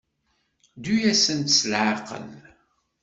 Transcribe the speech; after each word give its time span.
Ddu-asent 0.75 1.53
s 1.57 1.59
leɛqel. 1.71 2.27